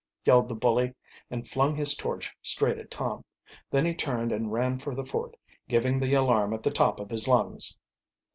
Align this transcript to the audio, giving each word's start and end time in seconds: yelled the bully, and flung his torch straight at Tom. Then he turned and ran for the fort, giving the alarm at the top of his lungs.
yelled 0.25 0.49
the 0.49 0.55
bully, 0.55 0.95
and 1.29 1.47
flung 1.47 1.75
his 1.75 1.93
torch 1.95 2.35
straight 2.41 2.79
at 2.79 2.89
Tom. 2.89 3.23
Then 3.69 3.85
he 3.85 3.93
turned 3.93 4.31
and 4.31 4.51
ran 4.51 4.79
for 4.79 4.95
the 4.95 5.05
fort, 5.05 5.37
giving 5.67 5.99
the 5.99 6.15
alarm 6.15 6.53
at 6.55 6.63
the 6.63 6.71
top 6.71 6.99
of 6.99 7.11
his 7.11 7.27
lungs. 7.27 7.79